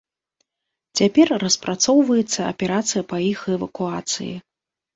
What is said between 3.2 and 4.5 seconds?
іх эвакуацыі.